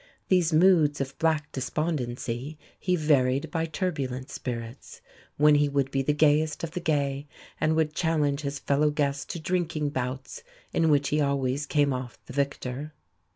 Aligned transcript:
These 0.29 0.51
moods 0.51 0.99
of 0.99 1.15
black 1.19 1.51
despondency 1.51 2.57
he 2.79 2.95
varied 2.95 3.51
by 3.51 3.67
turbulent 3.67 4.31
spirits, 4.31 4.99
when 5.37 5.53
he 5.53 5.69
would 5.69 5.91
be 5.91 6.01
the 6.01 6.11
gayest 6.11 6.63
of 6.63 6.71
the 6.71 6.79
gay, 6.79 7.27
and 7.59 7.75
would 7.75 7.93
challenge 7.93 8.41
his 8.41 8.57
fellow 8.57 8.89
guests 8.89 9.25
to 9.25 9.39
drinking 9.39 9.89
bouts, 9.91 10.41
in 10.73 10.89
which 10.89 11.09
he 11.09 11.21
always 11.21 11.67
came 11.67 11.93
off 11.93 12.17
the 12.25 12.33
victor. 12.33 12.95